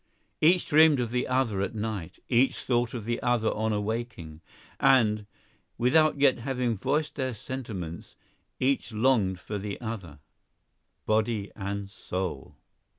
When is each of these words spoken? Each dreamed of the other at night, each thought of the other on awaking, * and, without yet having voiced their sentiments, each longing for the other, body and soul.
Each 0.41 0.65
dreamed 0.65 0.99
of 0.99 1.11
the 1.11 1.27
other 1.27 1.61
at 1.61 1.75
night, 1.75 2.17
each 2.27 2.63
thought 2.63 2.95
of 2.95 3.05
the 3.05 3.21
other 3.21 3.49
on 3.49 3.71
awaking, 3.71 4.41
* 4.63 4.79
and, 4.79 5.27
without 5.77 6.19
yet 6.19 6.39
having 6.39 6.75
voiced 6.75 7.13
their 7.17 7.35
sentiments, 7.35 8.15
each 8.59 8.91
longing 8.91 9.35
for 9.35 9.59
the 9.59 9.79
other, 9.79 10.17
body 11.05 11.51
and 11.55 11.87
soul. 11.87 12.55